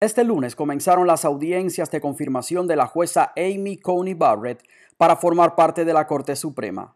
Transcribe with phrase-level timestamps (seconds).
[0.00, 4.62] Este lunes comenzaron las audiencias de confirmación de la jueza Amy Coney Barrett
[4.96, 6.94] para formar parte de la Corte Suprema.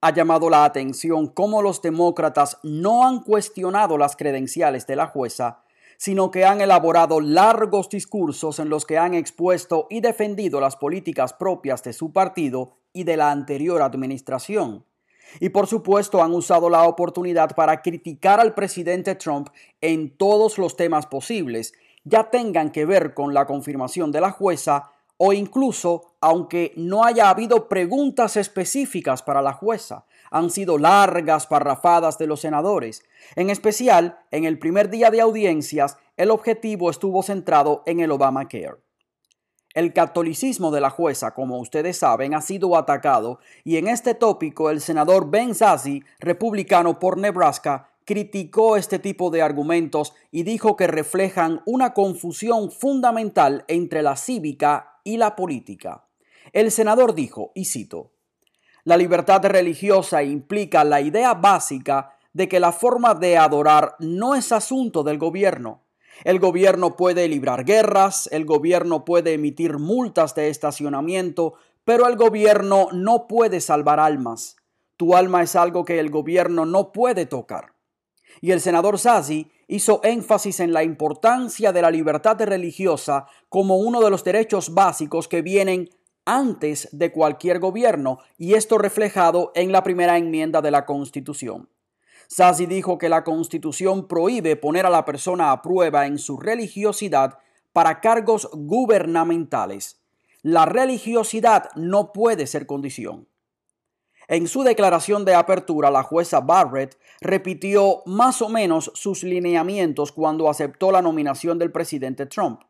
[0.00, 5.64] Ha llamado la atención cómo los demócratas no han cuestionado las credenciales de la jueza,
[5.96, 11.32] sino que han elaborado largos discursos en los que han expuesto y defendido las políticas
[11.32, 14.84] propias de su partido y de la anterior administración.
[15.40, 19.48] Y por supuesto han usado la oportunidad para criticar al presidente Trump
[19.80, 21.72] en todos los temas posibles,
[22.06, 27.28] ya tengan que ver con la confirmación de la jueza o incluso aunque no haya
[27.28, 30.04] habido preguntas específicas para la jueza.
[30.30, 33.02] Han sido largas parrafadas de los senadores.
[33.34, 38.76] En especial, en el primer día de audiencias, el objetivo estuvo centrado en el Obamacare.
[39.74, 44.70] El catolicismo de la jueza, como ustedes saben, ha sido atacado y en este tópico
[44.70, 50.86] el senador Ben Sasse, republicano por Nebraska, criticó este tipo de argumentos y dijo que
[50.86, 56.06] reflejan una confusión fundamental entre la cívica y la política.
[56.52, 58.12] El senador dijo, y cito,
[58.84, 64.52] La libertad religiosa implica la idea básica de que la forma de adorar no es
[64.52, 65.82] asunto del gobierno.
[66.22, 71.54] El gobierno puede librar guerras, el gobierno puede emitir multas de estacionamiento,
[71.84, 74.56] pero el gobierno no puede salvar almas.
[74.96, 77.75] Tu alma es algo que el gobierno no puede tocar
[78.40, 84.00] y el senador Sassi hizo énfasis en la importancia de la libertad religiosa como uno
[84.00, 85.90] de los derechos básicos que vienen
[86.24, 91.68] antes de cualquier gobierno, y esto reflejado en la primera enmienda de la Constitución.
[92.26, 97.38] Sassi dijo que la Constitución prohíbe poner a la persona a prueba en su religiosidad
[97.72, 100.00] para cargos gubernamentales.
[100.42, 103.28] La religiosidad no puede ser condición.
[104.28, 110.50] En su declaración de apertura, la jueza Barrett repitió más o menos sus lineamientos cuando
[110.50, 112.62] aceptó la nominación del presidente Trump.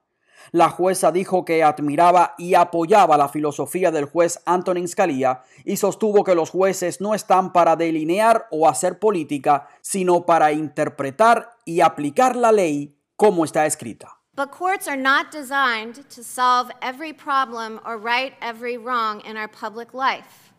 [0.53, 6.25] La jueza dijo que admiraba y apoyaba la filosofía del juez Antonin Scalia y sostuvo
[6.25, 12.37] que los jueces no están para delinear o hacer política, sino para interpretar y aplicar
[12.37, 14.21] la ley como está escrita.
[14.37, 19.49] But courts are not designed to solve every problem or right every wrong in our
[19.49, 20.53] public life.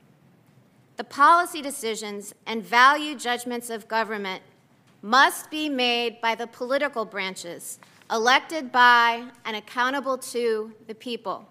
[0.97, 4.41] The policy decisions and value judgments of government
[5.03, 7.77] must be made by the political branches,
[8.09, 11.47] elected by and accountable to the people.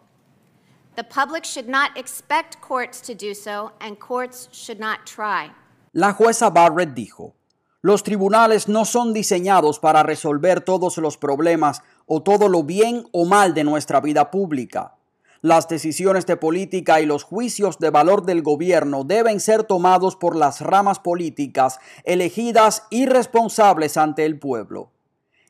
[0.97, 5.53] The public should not expect courts to do so, and courts should not try.
[5.95, 7.35] La jueza Barrett dijo,
[7.83, 13.25] los tribunales no son diseñados para resolver todos los problemas o todo lo bien o
[13.25, 14.96] mal de nuestra vida pública.
[15.43, 20.35] Las decisiones de política y los juicios de valor del gobierno deben ser tomados por
[20.37, 24.93] las ramas políticas elegidas y responsables ante el pueblo.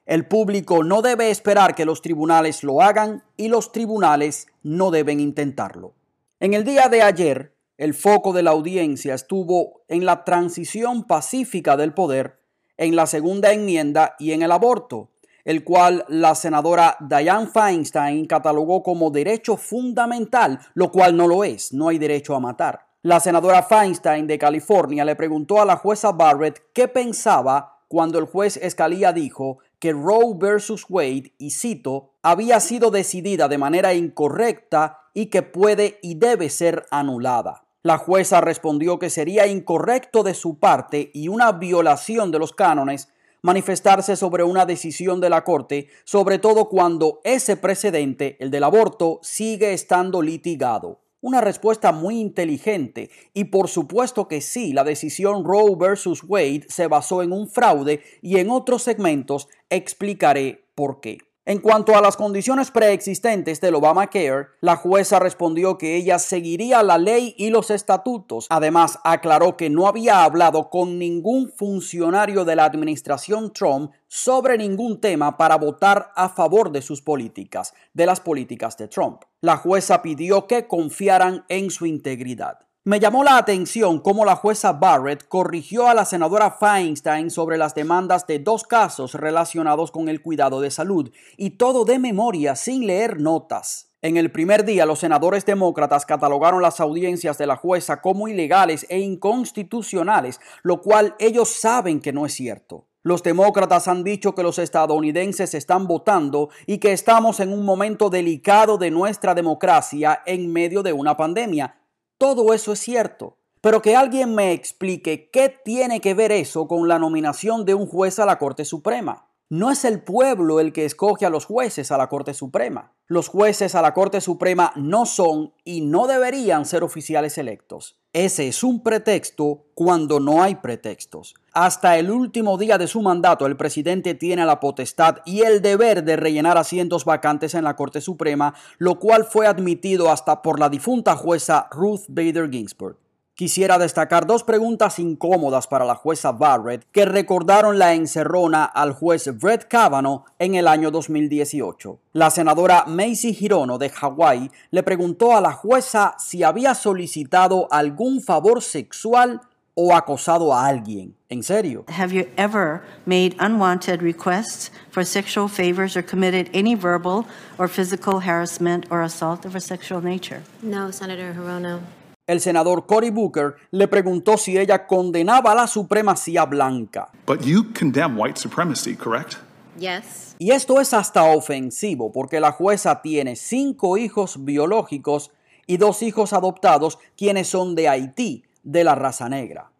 [0.07, 5.21] El público no debe esperar que los tribunales lo hagan y los tribunales no deben
[5.21, 5.95] intentarlo.
[6.39, 11.77] En el día de ayer, el foco de la audiencia estuvo en la transición pacífica
[11.77, 12.41] del poder,
[12.77, 15.11] en la segunda enmienda y en el aborto
[15.47, 21.73] el cual la senadora Dianne Feinstein catalogó como derecho fundamental, lo cual no lo es,
[21.73, 22.85] no hay derecho a matar.
[23.03, 28.25] La senadora Feinstein de California le preguntó a la jueza Barrett qué pensaba cuando el
[28.25, 34.99] juez Scalia dijo que Roe versus Wade, y cito, había sido decidida de manera incorrecta
[35.15, 37.63] y que puede y debe ser anulada.
[37.85, 43.11] La jueza respondió que sería incorrecto de su parte y una violación de los cánones
[43.43, 49.21] manifestarse sobre una decisión de la Corte, sobre todo cuando ese precedente, el del aborto,
[49.23, 51.01] sigue estando litigado.
[51.21, 56.87] Una respuesta muy inteligente y por supuesto que sí, la decisión Roe versus Wade se
[56.87, 61.19] basó en un fraude y en otros segmentos explicaré por qué.
[61.49, 66.99] En cuanto a las condiciones preexistentes del Obamacare, la jueza respondió que ella seguiría la
[66.99, 68.47] ley y los estatutos.
[68.51, 75.01] Además, aclaró que no había hablado con ningún funcionario de la administración Trump sobre ningún
[75.01, 79.23] tema para votar a favor de sus políticas, de las políticas de Trump.
[79.41, 82.66] La jueza pidió que confiaran en su integridad.
[82.87, 87.75] Me llamó la atención cómo la jueza Barrett corrigió a la senadora Feinstein sobre las
[87.75, 92.87] demandas de dos casos relacionados con el cuidado de salud, y todo de memoria sin
[92.87, 93.91] leer notas.
[94.03, 98.87] En el primer día, los senadores demócratas catalogaron las audiencias de la jueza como ilegales
[98.89, 102.87] e inconstitucionales, lo cual ellos saben que no es cierto.
[103.03, 108.11] Los demócratas han dicho que los estadounidenses están votando y que estamos en un momento
[108.11, 111.81] delicado de nuestra democracia en medio de una pandemia,
[112.19, 116.89] todo eso es cierto, pero que alguien me explique qué tiene que ver eso con
[116.89, 119.29] la nominación de un juez a la Corte Suprema.
[119.49, 122.95] No es el pueblo el que escoge a los jueces a la Corte Suprema.
[123.07, 127.97] Los jueces a la Corte Suprema no son y no deberían ser oficiales electos.
[128.13, 131.37] Ese es un pretexto cuando no hay pretextos.
[131.53, 136.03] Hasta el último día de su mandato, el presidente tiene la potestad y el deber
[136.03, 140.69] de rellenar asientos vacantes en la Corte Suprema, lo cual fue admitido hasta por la
[140.69, 142.97] difunta jueza Ruth Bader Ginsburg.
[143.37, 149.29] Quisiera destacar dos preguntas incómodas para la jueza Barrett que recordaron la encerrona al juez
[149.39, 151.99] Brett Kavanaugh en el año 2018.
[152.15, 158.23] La senadora Macy Hirono de Hawái le preguntó a la jueza si había solicitado algún
[158.23, 159.43] favor sexual
[159.75, 161.15] o acosado a alguien.
[161.29, 161.85] ¿En serio?
[161.89, 167.27] Have you ever made unwanted requests for sexual favors or committed any verbal
[167.59, 170.43] or physical harassment or assault of a sexual nature?
[170.63, 171.83] No, Senator Hirono.
[172.27, 177.09] El senador Cory Booker le preguntó si ella condenaba la supremacía blanca.
[177.25, 179.35] But you condemn white supremacy, correct?
[179.79, 180.35] Yes.
[180.39, 185.31] Y esto es hasta ofensivo porque la jueza tiene cinco hijos biológicos
[185.69, 189.71] y dos hijos adoptados quienes son de Haití, de la raza negra.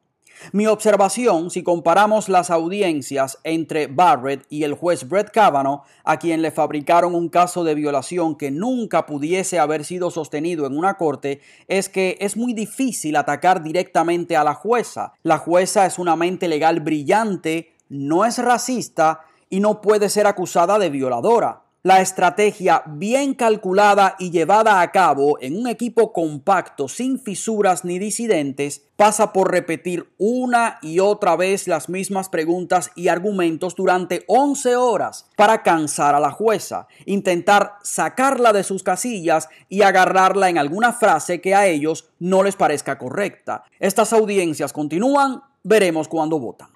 [0.53, 6.43] Mi observación, si comparamos las audiencias entre Barrett y el juez Brett Kavanaugh, a quien
[6.43, 11.41] le fabricaron un caso de violación que nunca pudiese haber sido sostenido en una corte,
[11.69, 15.13] es que es muy difícil atacar directamente a la jueza.
[15.23, 20.79] La jueza es una mente legal brillante, no es racista y no puede ser acusada
[20.79, 21.66] de violadora.
[21.87, 28.01] La estrategia bien calculada y llevada a cabo en un equipo compacto sin fisuras ni
[28.01, 34.75] disidentes pasa por repetir una y otra vez las mismas preguntas y argumentos durante 11
[34.75, 40.93] horas para cansar a la jueza, intentar sacarla de sus casillas y agarrarla en alguna
[40.93, 43.63] frase que a ellos no les parezca correcta.
[43.79, 46.76] Estas audiencias continúan, veremos cuándo votan.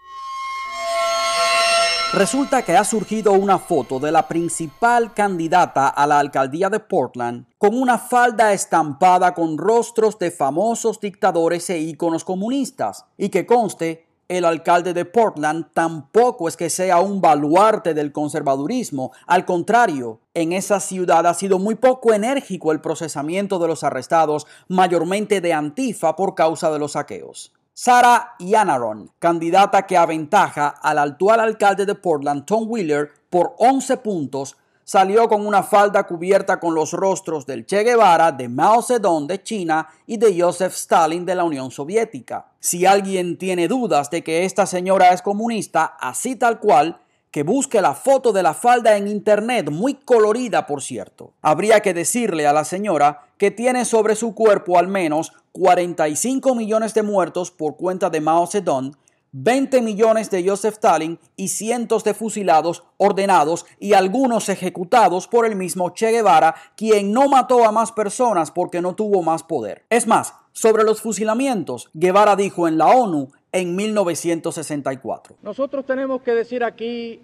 [2.13, 7.47] Resulta que ha surgido una foto de la principal candidata a la alcaldía de Portland
[7.57, 13.05] con una falda estampada con rostros de famosos dictadores e íconos comunistas.
[13.17, 19.13] Y que conste, el alcalde de Portland tampoco es que sea un baluarte del conservadurismo.
[19.29, 24.49] Al contrario, en esa ciudad ha sido muy poco enérgico el procesamiento de los arrestados,
[24.67, 27.53] mayormente de Antifa por causa de los saqueos.
[27.83, 34.59] Sarah Yanaron, candidata que aventaja al actual alcalde de Portland, Tom Wheeler, por 11 puntos,
[34.85, 39.43] salió con una falda cubierta con los rostros del Che Guevara, de Mao Zedong de
[39.43, 42.53] China y de Joseph Stalin de la Unión Soviética.
[42.59, 47.01] Si alguien tiene dudas de que esta señora es comunista, así tal cual,
[47.31, 51.33] que busque la foto de la falda en internet, muy colorida por cierto.
[51.43, 56.95] Habría que decirle a la señora que tiene sobre su cuerpo al menos 45 millones
[56.95, 58.97] de muertos por cuenta de Mao Zedong,
[59.33, 65.55] 20 millones de Joseph Stalin y cientos de fusilados ordenados y algunos ejecutados por el
[65.55, 69.85] mismo Che Guevara, quien no mató a más personas porque no tuvo más poder.
[69.89, 75.37] Es más, sobre los fusilamientos, Guevara dijo en la ONU en 1964.
[75.43, 77.21] Nosotros tenemos que decir aquí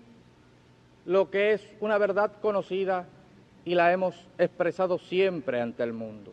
[1.04, 3.06] lo que es una verdad conocida
[3.64, 6.32] y la hemos expresado siempre ante el mundo.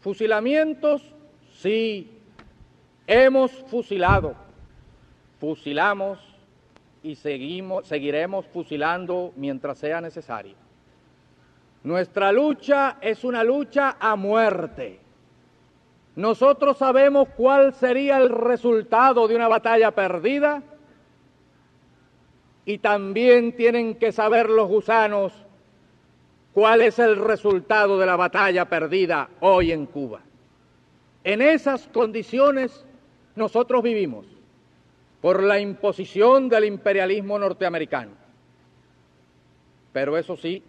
[0.00, 1.02] Fusilamientos,
[1.56, 2.10] sí,
[3.06, 4.34] hemos fusilado,
[5.40, 6.18] fusilamos
[7.02, 10.54] y seguimos, seguiremos fusilando mientras sea necesario.
[11.82, 15.00] Nuestra lucha es una lucha a muerte.
[16.16, 20.62] Nosotros sabemos cuál sería el resultado de una batalla perdida
[22.64, 25.32] y también tienen que saber los gusanos
[26.52, 30.20] cuál es el resultado de la batalla perdida hoy en Cuba.
[31.24, 32.84] En esas condiciones
[33.34, 34.26] nosotros vivimos
[35.20, 38.12] por la imposición del imperialismo norteamericano.
[39.92, 40.62] Pero eso sí,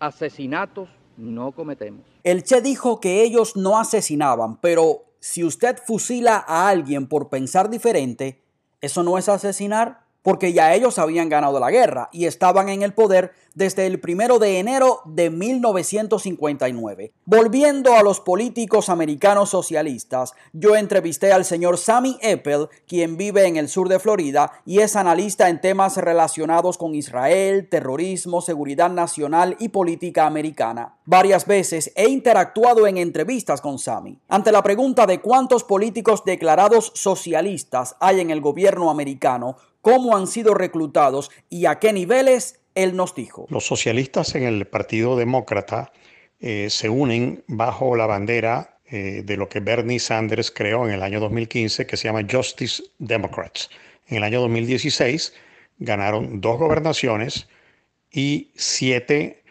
[0.00, 0.88] asesinatos
[1.20, 2.00] no cometemos.
[2.24, 7.70] El Che dijo que ellos no asesinaban, pero si usted fusila a alguien por pensar
[7.70, 8.42] diferente,
[8.80, 9.99] ¿eso no es asesinar?
[10.22, 14.38] Porque ya ellos habían ganado la guerra y estaban en el poder desde el primero
[14.38, 17.12] de enero de 1959.
[17.24, 23.56] Volviendo a los políticos americanos socialistas, yo entrevisté al señor Sammy Eppel, quien vive en
[23.56, 29.56] el sur de Florida y es analista en temas relacionados con Israel, terrorismo, seguridad nacional
[29.58, 30.96] y política americana.
[31.04, 34.18] Varias veces he interactuado en entrevistas con Sammy.
[34.28, 40.26] Ante la pregunta de cuántos políticos declarados socialistas hay en el gobierno americano, cómo han
[40.26, 43.46] sido reclutados y a qué niveles, él nos dijo.
[43.50, 45.92] Los socialistas en el Partido Demócrata
[46.40, 51.02] eh, se unen bajo la bandera eh, de lo que Bernie Sanders creó en el
[51.02, 53.70] año 2015, que se llama Justice Democrats.
[54.08, 55.32] En el año 2016,
[55.78, 57.48] ganaron dos gobernaciones
[58.10, 59.42] y siete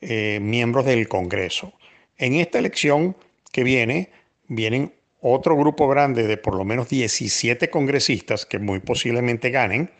[0.00, 1.72] eh, miembros del Congreso.
[2.16, 3.16] En esta elección
[3.52, 4.10] que viene,
[4.48, 4.94] vienen
[5.34, 9.90] otro grupo grande de por lo menos 17 congresistas que muy posiblemente ganen,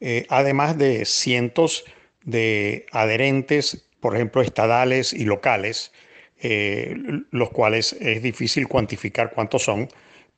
[0.00, 1.84] eh, además de cientos
[2.24, 5.92] de adherentes, por ejemplo, estadales y locales,
[6.40, 6.94] eh,
[7.30, 9.88] los cuales es difícil cuantificar cuántos son,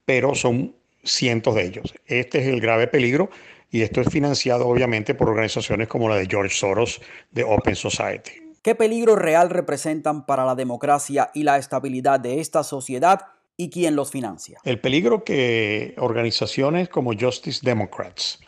[0.05, 1.95] pero son cientos de ellos.
[2.07, 3.31] Este es el grave peligro
[3.71, 7.01] y esto es financiado obviamente por organizaciones como la de George Soros
[7.33, 8.33] de Open Society.
[8.63, 13.21] ¿Qué peligro real representan para la democracia y la estabilidad de esta sociedad
[13.61, 14.59] y quién los financia?
[14.65, 18.41] El peligro que organizaciones como Justice Democrats,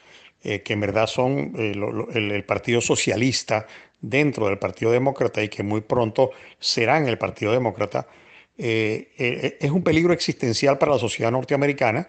[0.42, 1.74] eh, que en verdad son eh,
[2.14, 3.66] el, Partido Socialista
[4.00, 8.06] dentro del Partido Demócrata y que muy pronto serán el Partido Demócrata,
[8.56, 12.08] eh, es un peligro existencial para la sociedad norteamericana,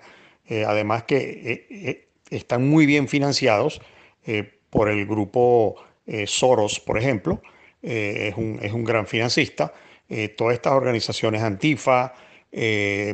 [0.68, 3.82] además que están muy bien financiados
[4.70, 5.76] por el grupo
[6.26, 7.42] Soros, por ejemplo,
[7.82, 9.74] es un, es, un, gran financista.
[10.36, 12.14] todas estas organizaciones Antifa,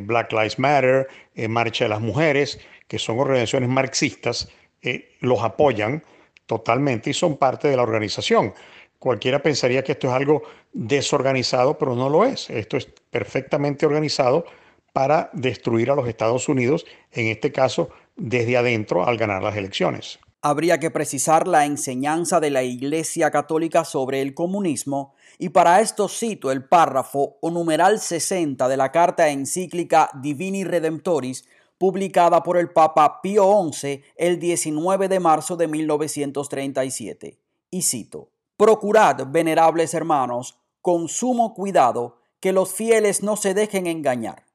[0.01, 1.07] Black Lives Matter,
[1.47, 4.49] Marcha de las Mujeres, que son organizaciones marxistas,
[4.81, 6.03] eh, los apoyan
[6.45, 8.53] totalmente y son parte de la organización.
[8.97, 10.43] Cualquiera pensaría que esto es algo
[10.73, 12.49] desorganizado, pero no lo es.
[12.49, 14.45] Esto es perfectamente organizado
[14.91, 20.19] para destruir a los Estados Unidos, en este caso desde adentro al ganar las elecciones.
[20.41, 26.07] Habría que precisar la enseñanza de la Iglesia Católica sobre el comunismo y para esto
[26.07, 31.45] cito el párrafo o numeral 60 de la carta encíclica Divini Redemptoris
[31.77, 37.37] publicada por el Papa Pío XI el 19 de marzo de 1937.
[37.69, 44.45] Y cito, Procurad, venerables hermanos, con sumo cuidado, que los fieles no se dejen engañar.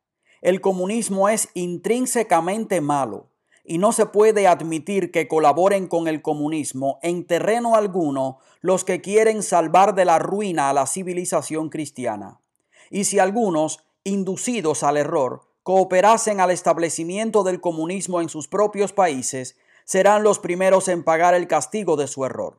[0.41, 3.34] El comunismo es intrínsecamente malo
[3.65, 9.01] y no se puede admitir que colaboren con el comunismo en terreno alguno los que
[9.01, 12.41] quieren salvar de la ruina a la civilización cristiana.
[12.91, 19.57] Y si algunos, inducidos al error, cooperasen al establecimiento del comunismo en sus propios países,
[19.87, 22.59] serán los primeros en pagar el castigo de su error.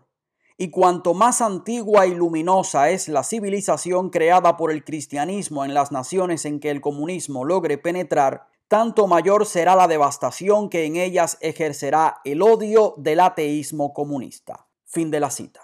[0.57, 5.91] Y cuanto más antigua y luminosa es la civilización creada por el cristianismo en las
[5.91, 11.37] naciones en que el comunismo logre penetrar, tanto mayor será la devastación que en ellas
[11.41, 14.67] ejercerá el odio del ateísmo comunista.
[14.85, 15.61] Fin de la cita.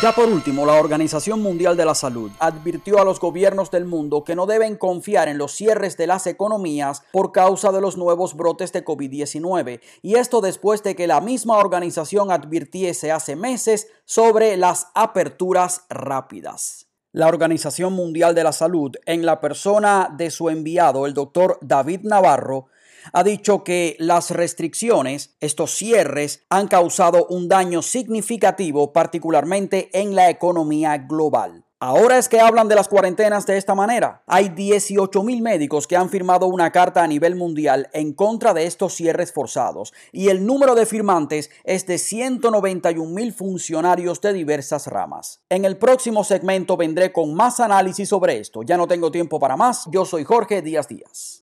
[0.00, 4.22] Ya por último, la Organización Mundial de la Salud advirtió a los gobiernos del mundo
[4.22, 8.36] que no deben confiar en los cierres de las economías por causa de los nuevos
[8.36, 14.56] brotes de COVID-19, y esto después de que la misma organización advirtiese hace meses sobre
[14.56, 16.87] las aperturas rápidas.
[17.18, 22.02] La Organización Mundial de la Salud, en la persona de su enviado, el doctor David
[22.04, 22.66] Navarro,
[23.12, 30.30] ha dicho que las restricciones, estos cierres, han causado un daño significativo, particularmente en la
[30.30, 31.64] economía global.
[31.80, 34.24] Ahora es que hablan de las cuarentenas de esta manera.
[34.26, 38.66] Hay 18 mil médicos que han firmado una carta a nivel mundial en contra de
[38.66, 44.88] estos cierres forzados y el número de firmantes es de 191 mil funcionarios de diversas
[44.88, 45.40] ramas.
[45.48, 48.64] En el próximo segmento vendré con más análisis sobre esto.
[48.64, 49.84] Ya no tengo tiempo para más.
[49.92, 51.42] Yo soy Jorge Díaz Díaz.